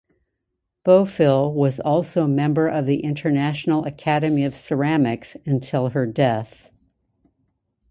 Bofill 0.83 1.53
was 1.53 1.79
also 1.79 2.25
member 2.25 2.67
of 2.67 2.87
the 2.87 3.01
International 3.03 3.85
Academy 3.85 4.43
of 4.43 4.55
Ceramics 4.55 5.37
until 5.45 5.89
her 5.89 6.07
death. 6.07 6.71